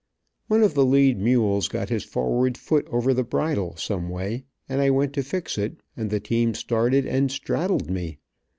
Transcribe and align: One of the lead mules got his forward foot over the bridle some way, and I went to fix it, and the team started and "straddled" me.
One 0.47 0.63
of 0.63 0.73
the 0.73 0.83
lead 0.83 1.19
mules 1.19 1.67
got 1.67 1.89
his 1.89 2.03
forward 2.03 2.57
foot 2.57 2.87
over 2.89 3.13
the 3.13 3.23
bridle 3.23 3.75
some 3.75 4.09
way, 4.09 4.45
and 4.67 4.81
I 4.81 4.89
went 4.89 5.13
to 5.13 5.21
fix 5.23 5.59
it, 5.59 5.77
and 5.95 6.09
the 6.09 6.19
team 6.19 6.55
started 6.55 7.05
and 7.05 7.29
"straddled" 7.31 7.87
me. 7.91 8.17